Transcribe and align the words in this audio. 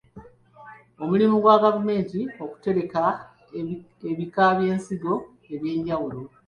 Mulimu 1.07 1.35
gwa 1.43 1.55
gavumenti 1.63 2.19
okutereka 2.43 3.01
ebika 4.09 4.45
by'ensigo 4.57 5.13
eby'enjawulo. 5.53 6.19